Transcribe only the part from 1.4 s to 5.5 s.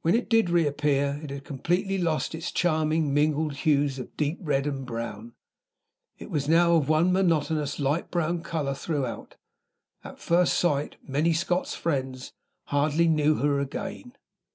completely lost its charming mingled hues of deep red and brown;